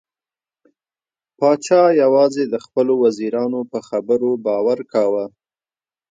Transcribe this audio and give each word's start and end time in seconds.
پاچا 1.37 1.81
یوازې 2.03 2.43
د 2.47 2.55
خپلو 2.65 2.93
وزیرانو 3.03 3.59
په 3.71 3.79
خبرو 3.87 4.31
باور 4.45 4.79
کاوه. 4.91 5.25